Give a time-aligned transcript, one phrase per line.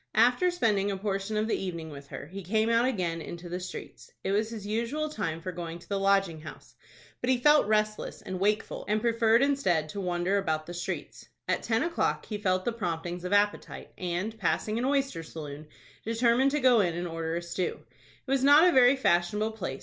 [0.15, 3.59] After spending a portion of the evening with her, he came out again into the
[3.59, 4.11] streets.
[4.23, 6.73] It was his usual time for going to the Lodging House;
[7.21, 11.27] but he felt restless and wakeful, and preferred instead to wander about the streets.
[11.47, 15.67] At ten o'clock he felt the promptings of appetite, and, passing an oyster saloon,
[16.03, 17.81] determined to go in and order a stew.
[18.25, 19.79] It was not a very fashionable place.